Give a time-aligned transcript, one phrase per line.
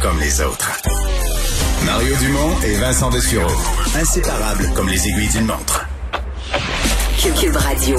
[0.00, 0.70] Comme les autres.
[1.86, 3.50] Mario Dumont et Vincent Dessureau.
[3.94, 5.86] Inséparables comme les aiguilles d'une montre.
[7.40, 7.96] Cube Radio.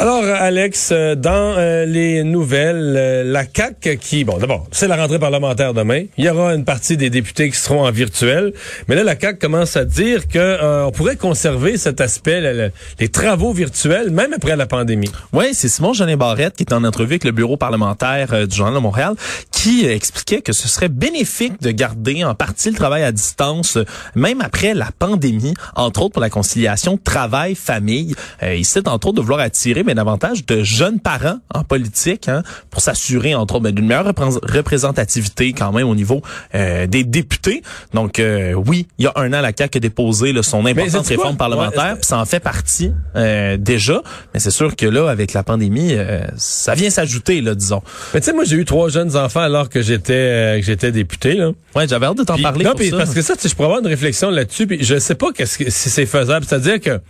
[0.00, 4.94] Alors, Alex, euh, dans euh, les nouvelles, euh, la CAC qui, bon, d'abord, c'est la
[4.94, 6.04] rentrée parlementaire demain.
[6.16, 8.52] Il y aura une partie des députés qui seront en virtuel,
[8.86, 13.52] mais là, la CAC commence à dire que on pourrait conserver cet aspect, les travaux
[13.52, 15.10] virtuels, même après la pandémie.
[15.32, 18.74] Oui, c'est Simon Jeanin Barrette qui est en entrevue avec le bureau parlementaire du Journal
[18.74, 19.14] de Montréal,
[19.50, 23.78] qui expliquait que ce serait bénéfique de garder en partie le travail à distance,
[24.14, 28.14] même après la pandémie, entre autres pour la conciliation travail-famille.
[28.42, 32.42] il cite entre autres de vouloir attirer mais davantage de jeunes parents en politique hein,
[32.70, 36.20] pour s'assurer, entre autres, ben, d'une meilleure représentativité quand même au niveau
[36.54, 37.62] euh, des députés.
[37.94, 41.06] Donc, euh, oui, il y a un an, la CAQ a déposé là, son importante
[41.06, 44.02] réforme parlementaire, puis ça en fait partie euh, déjà.
[44.34, 45.96] Mais c'est sûr que là, avec la pandémie,
[46.36, 47.80] ça vient s'ajouter, là, disons.
[48.12, 51.34] Mais tu sais, moi, j'ai eu trois jeunes enfants alors que j'étais que j'étais député.
[51.34, 51.52] Là.
[51.74, 52.64] Ouais, j'avais hâte de t'en parler.
[52.64, 52.96] Non, ça.
[52.96, 54.66] parce que ça, je pourrais avoir une réflexion là-dessus.
[54.66, 56.44] Puis je sais pas qu'est-ce que si c'est faisable.
[56.46, 57.00] C'est-à-dire que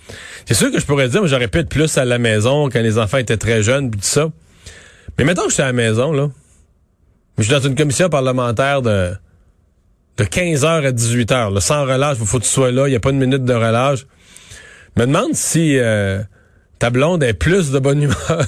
[0.46, 2.98] c'est sûr que je pourrais dire, j'aurais pu être plus à la maison quand les
[2.98, 4.28] enfants étaient très jeunes, puis tout ça.
[5.18, 6.30] Mais maintenant que je suis à la maison, là,
[7.38, 9.12] je suis dans une commission parlementaire de,
[10.16, 13.00] de 15h à 18h, sans relâche, il faut que tu sois là, il n'y a
[13.00, 14.06] pas une minute de relâche.
[14.96, 16.20] Je me demande si euh,
[16.78, 18.46] ta blonde est plus de bonne humeur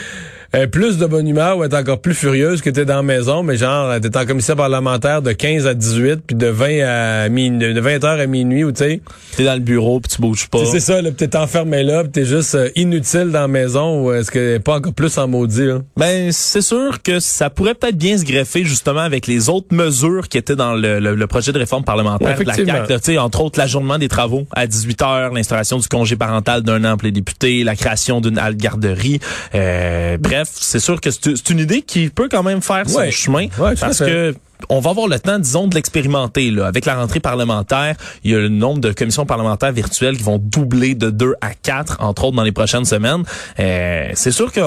[0.54, 3.42] euh, plus de bonne humeur ou être encore plus furieuse que t'es dans la maison,
[3.42, 7.72] mais genre, t'es en commission parlementaire de 15 à 18, puis de 20 à minuit,
[7.72, 9.00] de 20 heures à minuit, ou tu sais.
[9.36, 10.64] T'es dans le bureau, puis tu bouges pas.
[10.64, 14.12] C'est ça, là, t'es enfermé là, puis t'es juste euh, inutile dans la maison, ou
[14.12, 15.78] est-ce que pas encore plus en maudit, là?
[15.96, 20.28] Ben, c'est sûr que ça pourrait peut-être bien se greffer, justement, avec les autres mesures
[20.28, 23.98] qui étaient dans le, le, projet de réforme parlementaire de la CAQ, entre autres l'ajournement
[23.98, 27.76] des travaux à 18 heures, l'installation du congé parental d'un an pour les députés, la
[27.76, 29.20] création d'une halte garderie,
[29.54, 33.48] euh, bref, c'est sûr que c'est une idée qui peut quand même faire son chemin
[33.78, 34.34] parce que
[34.68, 36.52] on va avoir le temps, disons, de l'expérimenter.
[36.62, 40.38] Avec la rentrée parlementaire, il y a le nombre de commissions parlementaires virtuelles qui vont
[40.38, 43.22] doubler de 2 à 4, entre autres, dans les prochaines semaines.
[43.58, 44.60] Euh, c'est sûr que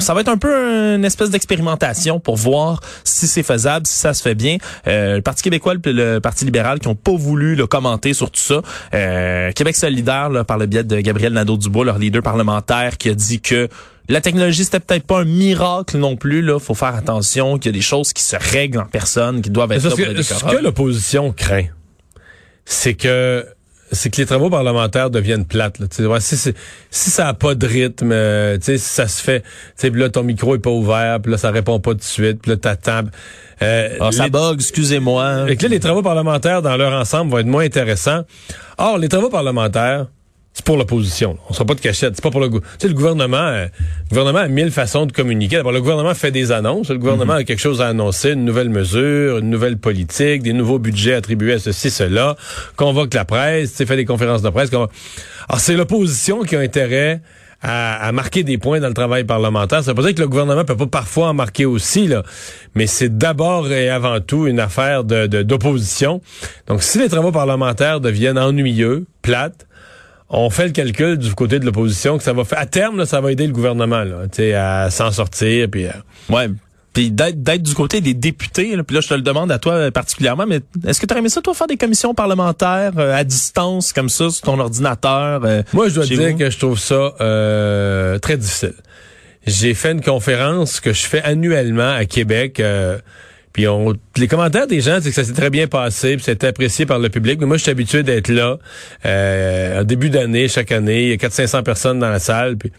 [0.00, 4.14] ça va être un peu une espèce d'expérimentation pour voir si c'est faisable, si ça
[4.14, 4.58] se fait bien.
[4.86, 8.30] Euh, le Parti québécois et le Parti libéral qui ont pas voulu le commenter sur
[8.30, 8.62] tout ça.
[8.94, 13.40] Euh, Québec solidaire, par le biais de Gabriel Nadeau-Dubois, leur leader parlementaire, qui a dit
[13.40, 13.68] que
[14.10, 16.42] la technologie, c'était peut-être pas un miracle non plus.
[16.42, 19.50] Là, faut faire attention qu'il y a des choses qui se règlent en personne, qui
[19.50, 21.66] doivent être là pour Ce que l'opposition craint,
[22.64, 23.46] c'est que
[23.92, 25.78] c'est que les travaux parlementaires deviennent plates.
[25.80, 26.20] Là.
[26.20, 29.44] si, si ça a pas de rythme, euh, si ça se fait,
[29.76, 32.40] puis là ton micro est pas ouvert, puis là ça répond pas tout de suite,
[32.42, 33.02] puis là t'attends.
[33.62, 35.50] Euh, ah, ça bug, excusez-moi.
[35.50, 38.22] Et que là, les travaux parlementaires dans leur ensemble vont être moins intéressants.
[38.78, 40.06] Or, les travaux parlementaires,
[40.52, 41.38] c'est pour l'opposition.
[41.48, 42.16] On sera pas de cachette.
[42.16, 42.76] C'est pas pour le gouvernement.
[42.78, 45.56] Tu sais, le gouvernement, euh, le gouvernement a mille façons de communiquer.
[45.56, 46.90] D'abord, le gouvernement fait des annonces.
[46.90, 50.80] Le gouvernement a quelque chose à annoncer, une nouvelle mesure, une nouvelle politique, des nouveaux
[50.80, 52.36] budgets attribués à ceci, cela.
[52.76, 54.70] Convoque la presse, tu fait des conférences de presse.
[54.72, 54.90] Alors,
[55.58, 57.22] c'est l'opposition qui a intérêt
[57.62, 59.84] à, marquer des points dans le travail parlementaire.
[59.84, 62.22] Ça veut pas dire que le gouvernement peut pas parfois en marquer aussi, là.
[62.74, 66.20] Mais c'est d'abord et avant tout une affaire de, d'opposition.
[66.66, 69.66] Donc, si les travaux parlementaires deviennent ennuyeux, plates,
[70.30, 73.20] on fait le calcul du côté de l'opposition que ça va faire à terme ça
[73.20, 75.90] va aider le gouvernement là, à s'en sortir puis euh,
[76.28, 76.48] ouais
[76.92, 80.46] puis d'être du côté des députés puis là je te le demande à toi particulièrement
[80.46, 84.08] mais est-ce que tu aimé ça toi faire des commissions parlementaires euh, à distance comme
[84.08, 87.12] ça sur ton ordinateur euh, Moi je dois dire que je trouve ça
[88.20, 88.74] très difficile.
[89.46, 92.60] J'ai fait une conférence que je fais annuellement à Québec
[93.52, 96.46] puis on, les commentaires des gens, c'est que ça s'est très bien passé, puis c'était
[96.46, 97.40] apprécié par le public.
[97.40, 98.58] Mais moi, je suis habitué d'être là
[99.04, 101.04] euh, en début d'année, chaque année.
[101.04, 102.56] Il y a 400-500 personnes dans la salle.
[102.56, 102.70] Puis,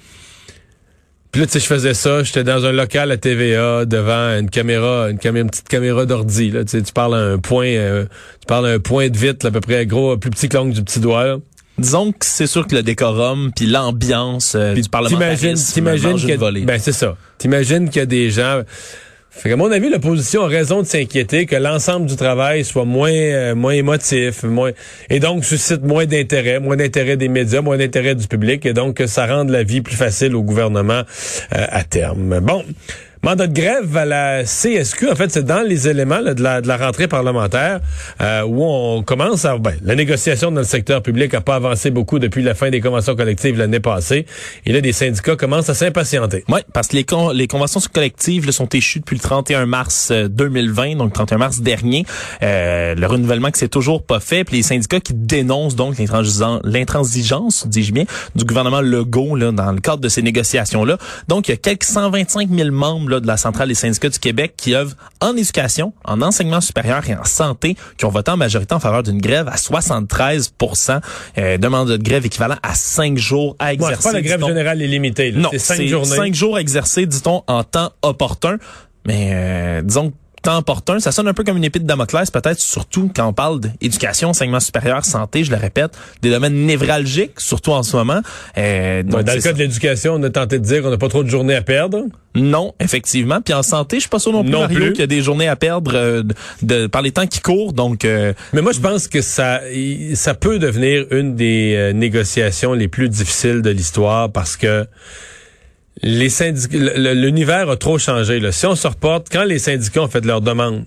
[1.32, 2.24] puis là, tu sais, je faisais ça.
[2.24, 6.52] J'étais dans un local à TVA devant une caméra, une, caméra, une petite caméra d'ordi.
[6.52, 8.06] Là, tu, sais, tu parles à un point, euh,
[8.40, 10.74] tu parles à un point de vitre, à peu près gros, plus petit que l'ongle
[10.74, 11.40] du petit doigt.
[11.78, 16.80] Disons que c'est sûr que le décorum puis l'ambiance euh, du parlementarisme t'imagines, t'imagines ben
[16.80, 17.16] c'est ça.
[17.38, 18.62] T'imagines qu'il y a des gens
[19.40, 23.11] fait qu'à mon avis, l'opposition a raison de s'inquiéter que l'ensemble du travail soit moins
[23.11, 24.72] euh, moins émotif, moins
[25.09, 28.96] et donc suscite moins d'intérêt, moins d'intérêt des médias, moins d'intérêt du public, et donc
[28.96, 31.03] que ça rende la vie plus facile au gouvernement
[31.56, 32.40] euh, à terme.
[32.41, 32.64] Bon.
[33.23, 36.68] Mandat de grève à la CSQ, en fait, c'est dans les éléments de, la, de,
[36.68, 37.79] la, rentrée parlementaire
[38.20, 39.59] euh, où on commence à...
[39.59, 42.82] Ben, la négociation dans le secteur public n'a pas avancé beaucoup depuis la fin des
[42.82, 44.26] conventions collectives l'année passée.
[44.66, 46.44] Et là, des syndicats commencent à s'impatienter.
[46.50, 50.96] Oui, parce que les, les conventions collectives sont échues depuis le 31 mars 2020, euh,
[50.96, 52.08] donc 31 mars dernier.
[52.41, 54.46] Euh, le renouvellement que c'est toujours pas fait.
[54.46, 55.97] Puis les syndicats qui dénoncent donc
[56.64, 60.97] l'intransigeance, dis-je bien, du gouvernement Legault là, dans le cadre de ces négociations-là.
[61.28, 64.19] Donc, il y a quelques 125 000 membres là, de la Centrale des syndicats du
[64.19, 68.37] Québec qui œuvrent en éducation, en enseignement supérieur et en santé, qui ont voté en
[68.37, 70.99] majorité en faveur d'une grève à 73%
[71.37, 73.96] euh, demande de grève équivalent à cinq jours à exercer.
[74.02, 75.31] c'est pas la grève générale illimitée.
[75.31, 78.58] Non, c'est cinq, cinq jours exercés, dit-on, en temps opportun.
[79.05, 80.99] Mais euh, disons temps opportun.
[80.99, 84.29] Ça sonne un peu comme une épée de Damoclès, peut-être surtout quand on parle d'éducation,
[84.29, 85.91] enseignement supérieur, santé, je le répète,
[86.22, 88.22] des domaines névralgiques, surtout en ce moment.
[88.58, 91.09] Euh, donc, dans le cas de l'éducation, on a tenté de dire qu'on n'a pas
[91.09, 92.05] trop de journées à perdre.
[92.35, 93.41] Non, effectivement.
[93.41, 95.22] Puis en santé, je suis pas sûr non plus, non Mario, qu'il y a des
[95.22, 96.23] journées à perdre euh,
[96.61, 97.73] de, par les temps qui courent.
[97.73, 99.61] Donc, euh, mais moi, je pense que ça,
[100.14, 104.85] ça peut devenir une des euh, négociations les plus difficiles de l'histoire parce que
[106.03, 108.40] les syndicats, l'univers a trop changé.
[108.40, 108.52] Là.
[108.52, 110.86] Si on se reporte, quand les syndicats ont fait leur demande,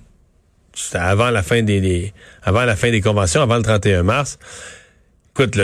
[0.75, 2.13] c'était avant la fin des,
[2.43, 4.39] avant la fin des conventions, avant le 31 mars.
[5.33, 5.57] Écoute,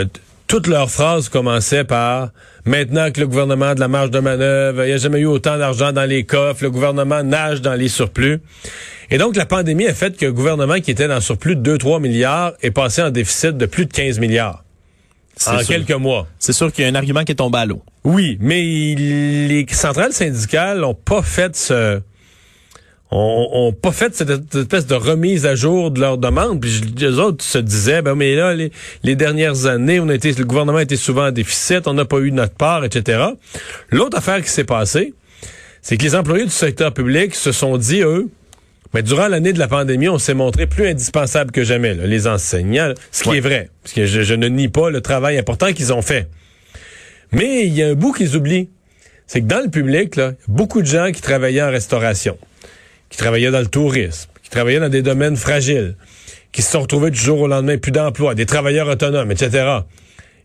[0.47, 2.29] toutes leurs phrases commençaient par
[2.65, 5.25] maintenant que le gouvernement a de la marge de manœuvre, il n'y a jamais eu
[5.25, 8.39] autant d'argent dans les coffres, le gouvernement nage dans les surplus.
[9.09, 12.01] Et donc la pandémie a fait que le gouvernement qui était dans surplus de 2-3
[12.01, 14.63] milliards est passé en déficit de plus de 15 milliards
[15.47, 16.27] en quelques mois.
[16.39, 17.81] C'est sûr qu'il y a un argument qui est tombé à l'eau.
[18.03, 22.01] Oui, mais les centrales syndicales n'ont pas fait ce
[23.11, 26.61] ont, pas fait cette espèce de remise à jour de leurs demandes.
[26.61, 30.45] Puis les autres se disaient, ben mais là, les, dernières années, on a été, le
[30.45, 33.23] gouvernement a été souvent en déficit, on n'a pas eu notre part, etc.
[33.89, 35.13] L'autre affaire qui s'est passée,
[35.81, 38.29] c'est que les employés du secteur public se sont dit, eux,
[38.93, 42.93] mais durant l'année de la pandémie, on s'est montré plus indispensable que jamais, les enseignants,
[43.11, 46.01] ce qui est vrai, parce que je, ne nie pas le travail important qu'ils ont
[46.01, 46.27] fait.
[47.31, 48.69] Mais il y a un bout qu'ils oublient,
[49.27, 52.37] c'est que dans le public, là, beaucoup de gens qui travaillaient en restauration,
[53.09, 55.95] qui travaillaient dans le tourisme, qui travaillaient dans des domaines fragiles,
[56.51, 59.79] qui se sont retrouvés du jour au lendemain plus d'emploi, des travailleurs autonomes, etc.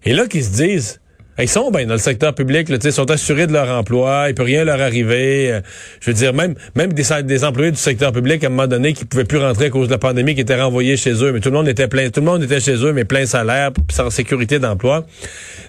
[0.04, 1.00] Et là, qui se disent,
[1.38, 4.34] ils sont bien dans le secteur public, là, ils sont assurés de leur emploi, il
[4.34, 5.52] peut rien leur arriver.
[5.52, 5.60] Euh,
[6.00, 8.92] je veux dire, même même des, des employés du secteur public à un moment donné
[8.92, 11.40] qui pouvaient plus rentrer à cause de la pandémie, qui étaient renvoyés chez eux, mais
[11.40, 14.10] tout le monde était plein, tout le monde était chez eux, mais plein salaire, sans
[14.10, 15.06] sécurité d'emploi.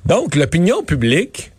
[0.06, 1.52] Donc, l'opinion publique,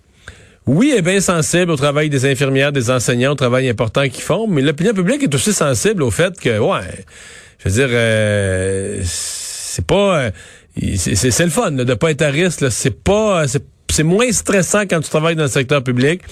[0.66, 4.46] oui, est bien sensible au travail des infirmières, des enseignants, au travail important qu'ils font,
[4.46, 7.04] mais l'opinion publique est aussi sensible au fait que, ouais,
[7.58, 10.30] je veux dire, euh, c'est pas, euh,
[10.96, 12.70] c'est le fun de pas être à risque.
[12.70, 13.44] C'est pas,
[13.98, 16.22] c'est moins stressant quand tu travailles dans le secteur public.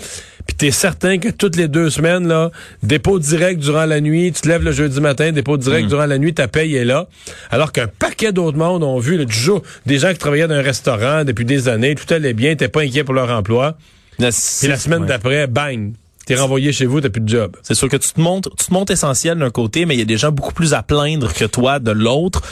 [0.47, 2.53] Puis tu es certain que toutes les deux semaines, là,
[2.85, 5.89] dépôt direct durant la nuit, tu te lèves le jeudi matin, dépôt direct mm.
[5.89, 7.09] durant la nuit, ta paye est là.
[7.51, 10.63] Alors qu'un paquet d'autres mondes ont vu, du jour, des gens qui travaillaient dans un
[10.63, 13.77] restaurant depuis des années, tout allait bien, t'es pas inquiet pour leur emploi.
[14.17, 15.91] Puis la semaine d'après, bang,
[16.27, 17.57] T'es renvoyé chez vous, t'as plus de job.
[17.63, 20.03] C'est sûr que tu te montres, tu te montres essentiel d'un côté, mais il y
[20.03, 22.43] a des gens beaucoup plus à plaindre que toi de l'autre.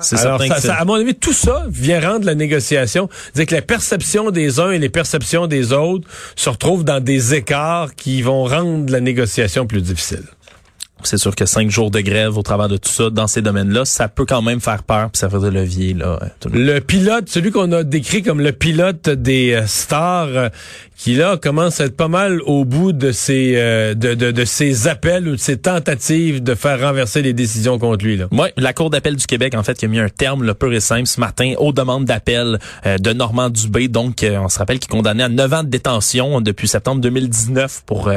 [0.00, 3.08] C'est certain que ça, à mon avis, tout ça vient rendre la négociation.
[3.34, 7.34] C'est que la perception des uns et les perceptions des autres se retrouvent dans des
[7.34, 10.24] écarts qui vont rendre la négociation plus difficile.
[11.04, 13.84] C'est sûr que cinq jours de grève au travers de tout ça, dans ces domaines-là,
[13.84, 15.92] ça peut quand même faire peur puis ça fait de levier.
[15.92, 16.18] Là,
[16.50, 20.48] le pilote, celui qu'on a décrit comme le pilote des euh, stars, euh,
[20.96, 24.44] qui là commence à être pas mal au bout de ses euh, de, de, de,
[24.44, 28.16] ses appels ou de ses tentatives de faire renverser les décisions contre lui.
[28.16, 28.26] Là.
[28.30, 30.72] Oui, la Cour d'appel du Québec, en fait, qui a mis un terme le pur
[30.72, 33.88] et simple ce matin aux demandes d'appel euh, de Normand Dubé.
[33.88, 37.00] Donc, euh, on se rappelle qu'il est condamné à 9 ans de détention depuis septembre
[37.00, 38.10] 2019 pour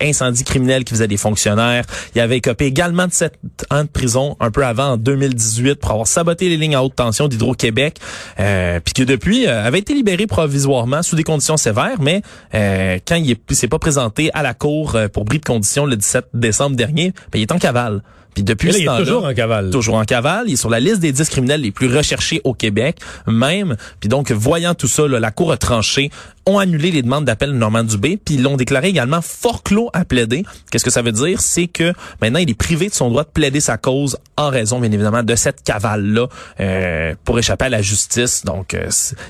[0.00, 1.84] incendie criminel qui faisait des fonctionnaires.
[2.14, 3.34] Il avait écopé également de 7
[3.70, 6.96] ans de prison un peu avant, en 2018, pour avoir saboté les lignes à haute
[6.96, 7.98] tension d'Hydro-Québec.
[8.36, 12.21] puis que depuis, avait été libéré provisoirement sous des conditions sévères, mais
[12.54, 15.96] euh, quand il s'est pas présenté à la cour euh, pour bris de condition le
[15.96, 18.02] 17 décembre dernier, ben, il est en cavale.
[18.34, 19.70] Puis depuis il est toujours en cavale.
[19.70, 20.44] Toujours en cavale.
[20.48, 23.76] Il est sur la liste des 10 criminels les plus recherchés au Québec, même.
[24.00, 26.10] Puis donc, voyant tout ça, la Cour a tranché,
[26.46, 30.04] ont annulé les demandes d'appel de Normand Dubé, puis l'ont déclaré également fort clos à
[30.04, 30.44] plaider.
[30.70, 31.40] Qu'est-ce que ça veut dire?
[31.40, 34.80] C'est que maintenant, il est privé de son droit de plaider sa cause en raison,
[34.80, 36.28] bien évidemment, de cette cavale-là
[36.60, 38.44] euh, pour échapper à la justice.
[38.44, 38.76] Donc,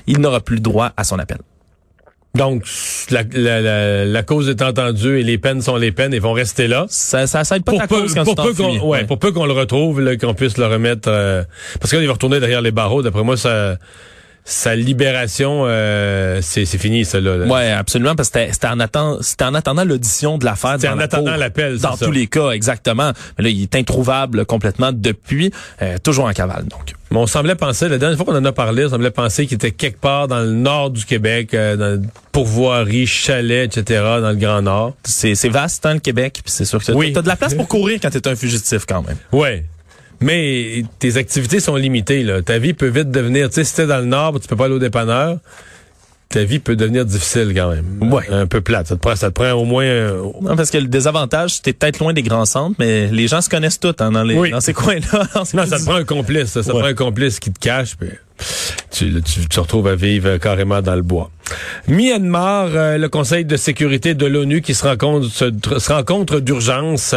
[0.07, 1.39] il n'aura plus le droit à son appel.
[2.35, 2.63] Donc,
[3.11, 6.67] la, la, la, cause est entendue et les peines sont les peines et vont rester
[6.67, 6.87] là.
[6.89, 9.19] Ça, ça, ça aide pas pour ta peu, cause quand pour peu qu'on, ouais, pour
[9.19, 11.43] peu qu'on le retrouve, qu'on puisse le remettre, euh,
[11.79, 13.03] parce qu'il va retourner derrière les barreaux.
[13.03, 13.77] D'après moi, ça,
[14.45, 17.45] sa libération, euh, c'est fini, ça là.
[17.45, 20.73] Ouais, absolument, parce que c'était en, attendant, en attendant l'audition de l'affaire.
[20.75, 21.79] C'était en attendant l'appel.
[21.79, 23.13] Dans tous les cas, exactement.
[23.37, 26.93] Mais là, il est introuvable complètement depuis, euh, toujours en cavale, donc.
[27.11, 29.55] Mais on semblait penser, la dernière fois qu'on en a parlé, on semblait penser qu'il
[29.55, 34.35] était quelque part dans le nord du Québec, euh, dans pourvoirie, chalet, etc., dans le
[34.35, 34.95] Grand Nord.
[35.03, 37.13] C'est vaste, hein, le Québec, puis c'est sûr que oui.
[37.13, 39.17] t'as de la place pour courir quand t'es un fugitif, quand même.
[39.31, 39.63] Ouais.
[40.21, 42.23] Mais tes activités sont limitées.
[42.23, 42.41] Là.
[42.41, 44.65] Ta vie peut vite devenir, tu sais, si t'es dans le nord, tu peux pas
[44.65, 45.37] aller au dépanneur.
[46.29, 48.11] ta vie peut devenir difficile quand même.
[48.11, 48.23] Ouais.
[48.31, 48.87] Un peu plate.
[48.87, 49.83] Ça te prend, ça te prend au moins...
[49.83, 53.41] euh, Non, parce que le désavantage, c'était peut-être loin des grands centres, mais les gens
[53.41, 54.49] se connaissent tous hein, dans, les, Oui.
[54.51, 55.27] dans ces coins-là.
[55.35, 56.45] non, ça te prend un complice.
[56.51, 57.95] Ça, Ça te prend un complice qui te cache.
[57.97, 58.09] Puis
[58.93, 61.31] tu, tu te retrouves à vivre euh, carrément dans le bois.
[61.87, 67.15] Myanmar, euh, le Conseil de sécurité de l'ONU qui se rencontre, se rencontre d'urgence.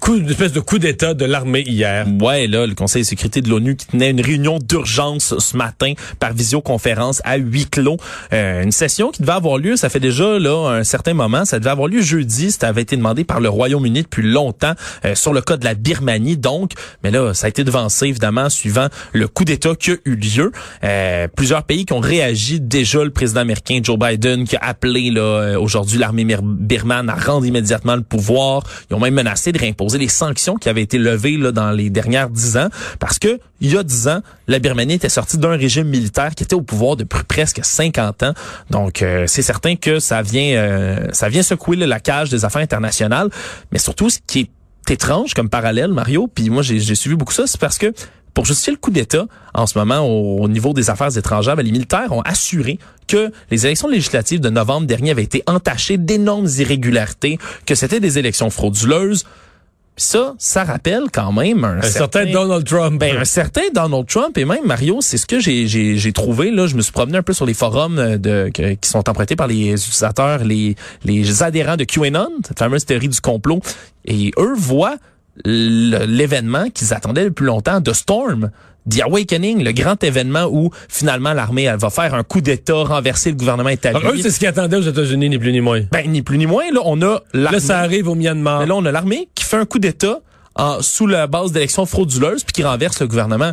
[0.00, 2.06] Coup, une espèce de coup d'État de l'armée hier.
[2.20, 5.94] Ouais, là, le Conseil de sécurité de l'ONU qui tenait une réunion d'urgence ce matin
[6.20, 7.96] par visioconférence à huis clos.
[8.32, 11.58] Euh, une session qui devait avoir lieu, ça fait déjà là un certain moment, ça
[11.58, 14.74] devait avoir lieu jeudi, ça avait été demandé par le Royaume-Uni depuis longtemps
[15.06, 18.50] euh, sur le cas de la Birmanie donc, mais là, ça a été devancé évidemment
[18.50, 20.52] suivant le coup d'État qui a eu lieu.
[20.84, 25.10] Euh, plusieurs pays qui ont réagi déjà, le président américain Joe Biden qui a appelé
[25.10, 28.62] là euh, aujourd'hui l'armée birmane à rendre immédiatement le pouvoir.
[28.90, 31.90] Ils ont même menacé de réimposer les sanctions qui avaient été levées là, dans les
[31.90, 35.56] dernières dix ans parce que il y a dix ans, la Birmanie était sortie d'un
[35.56, 38.34] régime militaire qui était au pouvoir depuis presque 50 ans.
[38.70, 42.44] Donc euh, c'est certain que ça vient euh, ça vient secouer là, la cage des
[42.44, 43.30] affaires internationales,
[43.72, 44.50] mais surtout ce qui est
[44.90, 47.92] étrange comme parallèle Mario, puis moi j'ai suivi beaucoup ça, c'est parce que
[48.36, 49.24] pour justifier le coup d'État,
[49.54, 52.78] en ce moment, au, au niveau des affaires étrangères, ben, les militaires ont assuré
[53.08, 58.18] que les élections législatives de novembre dernier avaient été entachées d'énormes irrégularités, que c'était des
[58.18, 59.24] élections frauduleuses.
[59.98, 63.00] Ça, ça rappelle quand même un, Un certain Donald Trump.
[63.00, 66.50] ben, un certain Donald Trump et même Mario, c'est ce que j'ai j'ai j'ai trouvé
[66.50, 66.66] là.
[66.66, 69.36] Je me suis promené un peu sur les forums euh, de que- qui sont empruntés
[69.36, 73.60] par les utilisateurs, les les adhérents de QAnon, cette fameuse théorie du complot,
[74.04, 74.96] et eux voient
[75.44, 78.50] l'événement qu'ils attendaient le plus longtemps, The Storm.
[78.88, 83.30] The Awakening, le grand événement où finalement l'armée elle va faire un coup d'État, renverser
[83.30, 83.70] le gouvernement.
[83.82, 85.80] Alors, eux, c'est ce qu'ils attendaient aux États-Unis, ni plus ni moins.
[85.90, 87.56] ben, ni plus ni moins, là, on a l'armée.
[87.56, 88.60] Là, ça arrive au Myanmar.
[88.60, 90.20] Mais là, on a l'armée qui fait un coup d'État
[90.54, 93.52] en, sous la base d'élections frauduleuses puis qui renverse le gouvernement.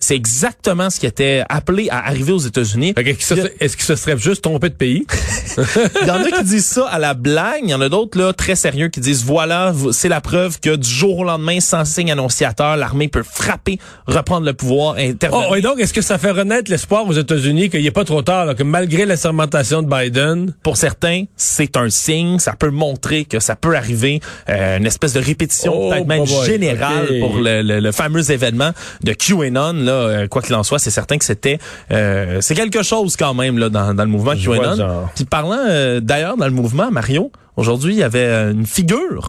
[0.00, 2.94] C'est exactement ce qui était appelé à arriver aux États-Unis.
[2.96, 5.06] Est-ce que ce serait juste trompé de pays?
[6.02, 7.60] Il y en a qui disent ça à la blague.
[7.64, 10.74] Il y en a d'autres là très sérieux qui disent voilà, c'est la preuve que
[10.76, 15.48] du jour au lendemain, sans signe annonciateur, l'armée peut frapper, reprendre le pouvoir, intervenir.
[15.50, 18.22] Oh, et donc, est-ce que ça fait renaître l'espoir aux États-Unis qu'il n'est pas trop
[18.22, 22.38] tard, là, que malgré la sermentation de Biden, Pour certains, c'est un signe.
[22.38, 24.20] Ça peut montrer que ça peut arriver.
[24.48, 28.30] Euh, une espèce de répétition Oh, peut-être même boy, générale pour le, le- le fameux
[28.30, 28.70] événement
[29.04, 29.72] de QAnon.
[29.74, 31.58] Là, euh, quoi qu'il en soit, c'est certain que c'était
[31.90, 34.76] euh, c'est quelque chose quand même là dans, dans le mouvement QAnon.
[35.14, 39.28] Puis parlant euh, d'ailleurs dans le mouvement Mario, aujourd'hui il y avait une figure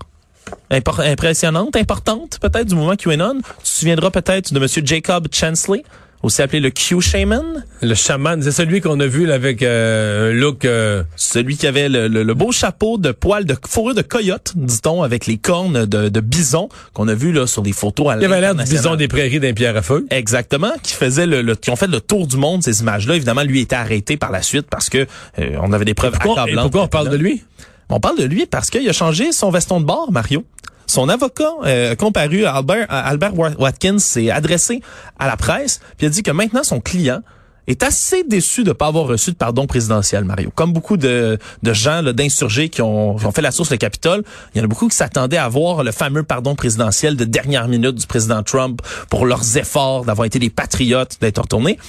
[0.70, 3.36] impor- impressionnante, importante peut-être du mouvement QAnon.
[3.36, 5.84] Tu te souviendras peut-être de Monsieur Jacob Chansley,
[6.24, 7.66] aussi appelé le Q Shaman?
[7.82, 10.66] le chaman, c'est celui qu'on a vu là, avec euh, un look...
[10.66, 14.54] euh, Celui qui avait le, le- le beau chapeau de poil de fourrure de coyote,
[14.56, 18.18] dit-on, avec les cornes de, de bison qu'on a vu là sur les photos à
[18.18, 20.06] il avait l'air du bison des prairies d'un pierre à feu.
[20.12, 23.16] Exactement, qui faisait le, le- qui ont fait le tour du monde ces images-là.
[23.16, 25.08] Évidemment, lui était arrêté par la suite parce que
[25.40, 27.44] euh, on avait des preuves Pourquoi, et pourquoi on parle de lui?
[27.90, 30.46] On parle de lui parce qu'il a changé son veston de bord, Mario.
[30.92, 34.82] Son avocat euh, comparu à Albert, Albert Wa- Watkins s'est adressé
[35.18, 37.22] à la presse puis a dit que maintenant son client
[37.68, 40.52] est assez déçu de pas avoir reçu de pardon présidentiel, Mario.
[40.54, 44.58] Comme beaucoup de, de gens, d'insurgés qui ont, ont fait la source le Capitole, il
[44.58, 47.96] y en a beaucoup qui s'attendaient à voir le fameux pardon présidentiel de dernière minute
[47.96, 51.80] du président Trump pour leurs efforts d'avoir été des patriotes, d'être retournés.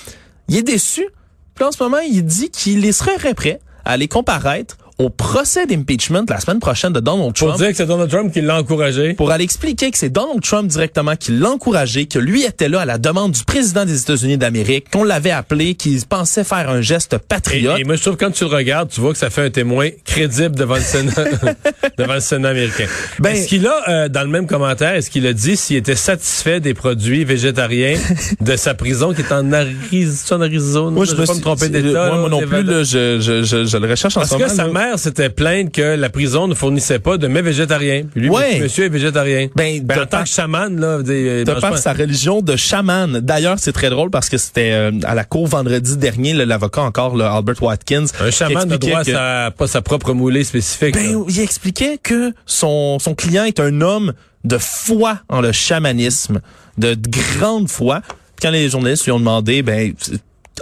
[0.47, 1.09] Il est déçu.
[1.56, 6.25] Puis en ce moment, il dit qu'il serait prêt à aller comparaître au procès d'impeachment
[6.28, 9.14] la semaine prochaine de Donald Pour Trump dire que c'est Donald Trump qui l'a encouragé.
[9.14, 12.80] pour aller expliquer que c'est Donald Trump directement qui l'a encouragé, que lui était là
[12.82, 16.80] à la demande du président des États-Unis d'Amérique, qu'on l'avait appelé, qu'il pensait faire un
[16.80, 17.78] geste Et, patriote.
[17.80, 19.50] et moi, je trouve que quand tu le regardes, tu vois que ça fait un
[19.50, 21.12] témoin crédible devant le Sénat,
[21.99, 22.87] devant le Sénat américain.
[23.18, 25.97] Ben- est-ce qu'il a, euh, dans le même commentaire, est-ce qu'il a dit s'il était
[25.97, 27.97] satisfait des produits végétariens
[28.40, 30.90] de sa prison qui est en, Ariz- en Arizona?
[30.90, 32.06] Moi, je vais pas me tromper d'État.
[32.09, 34.49] Moi, moi non plus, là, je, je, je, je le recherche en ce que moment.
[34.54, 34.73] sa là.
[34.92, 38.04] Mère s'était plainte que la prison ne fournissait pas de mets végétariens.
[38.14, 38.61] Lui, Ouais.
[38.61, 39.49] monsieur, est végétarien.
[39.56, 42.42] Ben, Ben, de en tant que chaman, là, euh, de mange par pas- sa religion
[42.42, 43.20] de chaman.
[43.20, 47.16] D'ailleurs, c'est très drôle parce que c'était euh, à la cour vendredi dernier, l'avocat encore,
[47.16, 48.04] le Albert Watkins.
[48.20, 50.94] un chaman a expliquait droit à que- sa, pas sa propre moulée spécifique.
[50.94, 51.02] là.
[51.02, 54.12] Ben, il expliquait que son, son client est un homme
[54.44, 56.40] de foi en le chamanisme,
[56.78, 56.96] de
[57.38, 58.02] grande foi.
[58.42, 59.92] Quand les journalistes lui ont demandé, ben,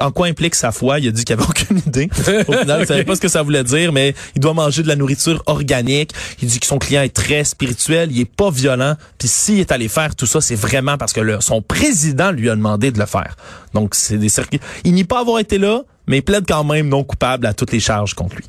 [0.00, 2.08] en quoi implique sa foi, il a dit qu'il avait aucune idée.
[2.48, 4.88] Au final, il savait pas ce que ça voulait dire, mais il doit manger de
[4.88, 6.12] la nourriture organique.
[6.42, 8.94] Il dit que son client est très spirituel, il est pas violent.
[9.18, 12.48] Puis s'il est allé faire tout ça, c'est vraiment parce que le- son président lui
[12.50, 13.36] a demandé de le faire.
[13.74, 14.60] Donc c'est des circuits.
[14.84, 17.72] Il n'y pas avoir été là, mais il plaide quand même non coupable à toutes
[17.72, 18.44] les charges contre lui.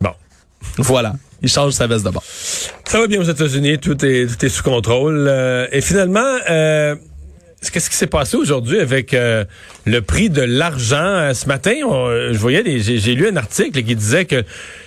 [0.00, 0.10] Bon.
[0.78, 1.14] Voilà.
[1.42, 2.24] Il change sa veste de bord.
[2.86, 5.26] Ça va bien aux États-Unis, tout est, tout est sous contrôle.
[5.28, 6.96] Euh, et finalement, euh,
[7.70, 9.44] qu'est-ce qui s'est passé aujourd'hui avec euh,
[9.84, 10.96] le prix de l'argent?
[10.96, 14.44] Euh, ce matin, je voyais, j'ai lu un article qui disait que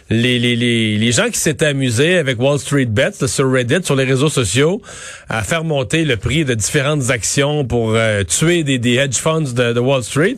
[0.09, 3.95] les, les, les, les gens qui s'étaient amusés avec Wall Street Bets sur Reddit, sur
[3.95, 4.81] les réseaux sociaux,
[5.29, 9.41] à faire monter le prix de différentes actions pour euh, tuer des, des hedge funds
[9.41, 10.37] de, de Wall Street,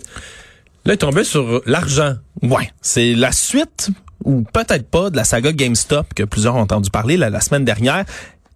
[0.85, 2.15] là, ils tombaient sur l'argent.
[2.41, 3.89] Ouais, c'est la suite
[4.25, 8.05] ou peut-être pas de la saga GameStop que plusieurs ont entendu parler la semaine dernière.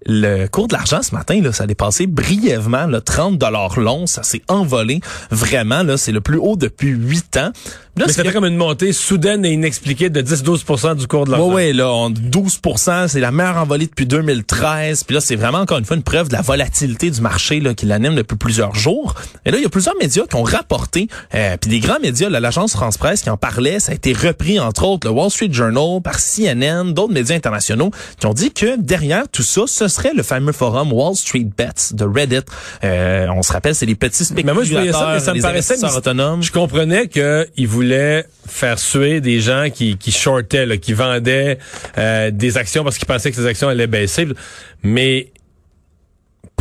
[0.06, 4.08] Le cours de l'argent ce matin, là, ça a dépassé brièvement le 30 dollars long.
[4.08, 5.00] Ça s'est envolé
[5.32, 5.84] vraiment.
[5.84, 7.52] Là, c'est le plus haut depuis huit ans.
[7.96, 11.48] Là, Mais c'était comme une montée soudaine et inexpliquée de 10-12 du cours de l'argent.
[11.50, 15.04] Oui, ouais, là, 12% c'est la meilleure envolée depuis 2013.
[15.04, 17.76] Puis là, c'est vraiment encore une fois une preuve de la volatilité du marché là,
[17.76, 19.14] qui l'anime depuis plusieurs jours.
[19.46, 22.30] Et là, il y a plusieurs médias qui ont rapporté, euh, puis des grands médias,
[22.30, 25.52] l'agence France Presse qui en parlait, ça a été repris entre autres le Wall Street
[25.52, 30.14] Journal par CNN, d'autres médias internationaux qui ont dit que derrière tout ça, ce serait
[30.14, 32.46] le fameux forum Wall Street Bets de Reddit.
[32.84, 35.34] Euh, on se rappelle, c'est les petits spéculateurs, mais moi, je voyais ça, mais ça
[35.34, 36.44] me paraissait autonomes.
[36.44, 41.58] Je comprenais qu'ils voulaient faire suer des gens qui, qui shortaient, qui vendaient
[41.98, 44.28] euh, des actions parce qu'ils pensaient que ces actions allaient baisser.
[44.84, 45.32] Mais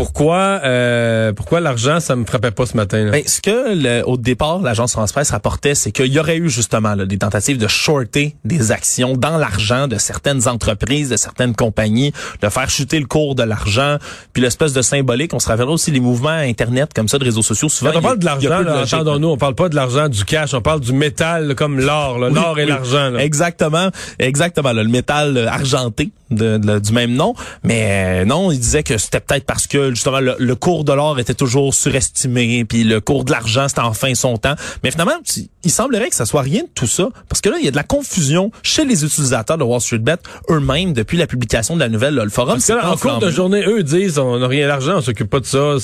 [0.02, 4.16] pourquoi euh, pourquoi l'argent ça me frappait pas ce matin Ben, ce que le, au
[4.16, 7.68] départ l'agence France Presse rapportait c'est qu'il y aurait eu justement là, des tentatives de
[7.68, 13.06] shorter des actions dans l'argent de certaines entreprises, de certaines compagnies, de faire chuter le
[13.06, 13.99] cours de l'argent,
[14.32, 17.42] puis l'espèce de symbolique, on se rappellera aussi les mouvements internet comme ça de réseaux
[17.42, 17.92] sociaux souvent.
[17.92, 20.80] Quand on parle de l'argent, entendons-nous, on parle pas de l'argent du cash, on parle
[20.80, 23.14] du métal comme l'or, l'or et l'argent.
[23.14, 28.99] Exactement, exactement, le métal argenté de, du même nom, mais euh, non, il disait que
[28.99, 33.25] c'était peut-être parce que justement le, cours de l'or était toujours surestimé, puis le cours
[33.25, 34.55] de l'argent c'était enfin son temps.
[34.83, 35.19] Mais finalement,
[35.64, 37.71] il semblerait que ça soit rien de tout ça, parce que là, il y a
[37.71, 40.16] de la confusion chez les utilisateurs de Wall Street Bet
[40.50, 42.14] eux-mêmes depuis la publication de la nouvelle.
[42.14, 45.31] le forum, c'est en cours de journée, eux disent on n'a rien d'argent, on s'occupe
[45.31, 45.76] pas de ça.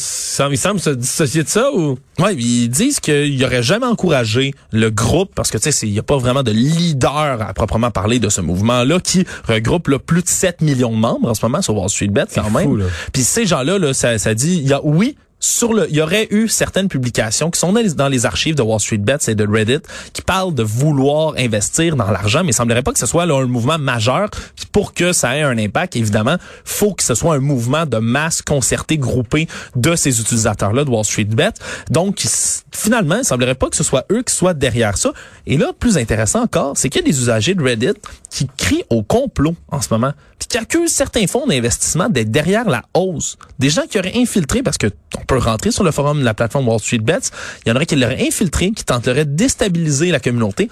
[0.51, 1.99] Ils semblent se dissocier de ça ou?
[2.19, 5.99] Ouais, ils disent qu'ils n'auraient jamais encouragé le groupe parce que tu sais, il n'y
[5.99, 10.23] a pas vraiment de leader à proprement parler de ce mouvement-là qui regroupe là, plus
[10.23, 12.85] de 7 millions de membres en ce moment sur Wall Street Bet quand même.
[13.13, 16.01] Puis ces gens-là, là, ça, ça dit, il y a oui sur le, il y
[16.01, 19.47] aurait eu certaines publications qui sont dans les, archives de Wall Street Bets et de
[19.47, 19.81] Reddit
[20.13, 23.37] qui parlent de vouloir investir dans l'argent, mais il semblerait pas que ce soit là,
[23.37, 24.29] un mouvement majeur.
[24.73, 28.43] pour que ça ait un impact, évidemment, faut que ce soit un mouvement de masse
[28.43, 31.53] concerté, groupé de ces utilisateurs-là de Wall Street Bet.
[31.91, 32.25] Donc,
[32.73, 35.13] finalement, il semblerait pas que ce soit eux qui soient derrière ça.
[35.47, 37.95] Et là, plus intéressant encore, c'est qu'il y a des usagers de Reddit
[38.31, 42.69] qui crient au complot en ce moment, puis qui accusent certains fonds d'investissement d'être derrière
[42.69, 43.37] la hausse.
[43.59, 44.89] Des gens qui auraient infiltré parce que
[45.29, 47.31] peut rentrer sur le forum de la plateforme Wall Street Bets.
[47.65, 50.69] Il y en aurait qui l'auraient infiltré, qui tenteraient de déstabiliser la communauté.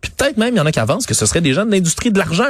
[0.00, 1.72] Puis peut-être même, il y en a qui avancent que ce serait des gens de
[1.72, 2.44] l'industrie de l'argent